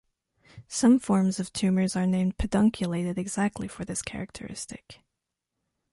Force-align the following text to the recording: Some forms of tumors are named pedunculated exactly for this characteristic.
Some 0.67 0.97
forms 0.97 1.39
of 1.39 1.53
tumors 1.53 1.95
are 1.95 2.07
named 2.07 2.39
pedunculated 2.39 3.19
exactly 3.19 3.67
for 3.67 3.85
this 3.85 4.01
characteristic. 4.01 5.03